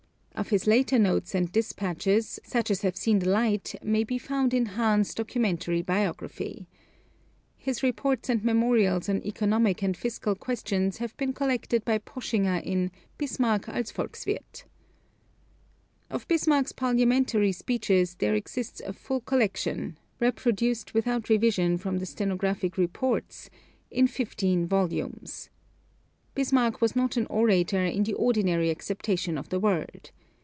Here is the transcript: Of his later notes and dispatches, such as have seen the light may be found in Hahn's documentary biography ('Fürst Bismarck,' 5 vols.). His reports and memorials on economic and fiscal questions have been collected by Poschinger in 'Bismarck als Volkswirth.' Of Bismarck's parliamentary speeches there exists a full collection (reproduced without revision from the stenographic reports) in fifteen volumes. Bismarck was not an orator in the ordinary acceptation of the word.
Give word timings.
Of 0.33 0.47
his 0.49 0.65
later 0.65 0.97
notes 0.97 1.35
and 1.35 1.51
dispatches, 1.51 2.39
such 2.43 2.71
as 2.71 2.81
have 2.81 2.97
seen 2.97 3.19
the 3.19 3.29
light 3.29 3.75
may 3.83 4.03
be 4.03 4.17
found 4.17 4.55
in 4.55 4.65
Hahn's 4.67 5.13
documentary 5.13 5.83
biography 5.83 6.67
('Fürst 7.63 7.65
Bismarck,' 7.65 7.65
5 7.65 7.65
vols.). 7.65 7.65
His 7.67 7.83
reports 7.83 8.29
and 8.29 8.43
memorials 8.43 9.07
on 9.07 9.23
economic 9.23 9.83
and 9.83 9.95
fiscal 9.95 10.33
questions 10.33 10.97
have 10.97 11.15
been 11.17 11.33
collected 11.33 11.85
by 11.85 11.99
Poschinger 11.99 12.59
in 12.63 12.89
'Bismarck 13.19 13.69
als 13.69 13.91
Volkswirth.' 13.91 14.63
Of 16.09 16.27
Bismarck's 16.27 16.71
parliamentary 16.71 17.51
speeches 17.51 18.15
there 18.15 18.33
exists 18.33 18.81
a 18.83 18.93
full 18.93 19.21
collection 19.21 19.95
(reproduced 20.19 20.95
without 20.95 21.29
revision 21.29 21.77
from 21.77 21.99
the 21.99 22.07
stenographic 22.07 22.77
reports) 22.79 23.51
in 23.91 24.07
fifteen 24.07 24.65
volumes. 24.65 25.51
Bismarck 26.33 26.81
was 26.81 26.95
not 26.95 27.15
an 27.15 27.27
orator 27.27 27.83
in 27.85 28.03
the 28.05 28.15
ordinary 28.15 28.71
acceptation 28.71 29.37
of 29.37 29.49
the 29.49 29.59
word. 29.59 30.09